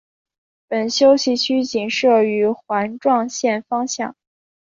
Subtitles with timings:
[0.67, 4.15] 本休息区仅设于环状线方向。